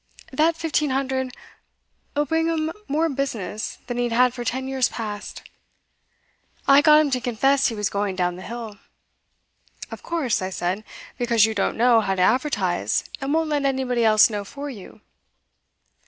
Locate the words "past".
4.89-5.43